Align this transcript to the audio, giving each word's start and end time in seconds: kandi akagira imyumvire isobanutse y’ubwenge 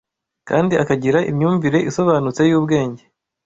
kandi 0.49 0.73
akagira 0.83 1.19
imyumvire 1.31 1.79
isobanutse 1.89 2.41
y’ubwenge 2.49 3.03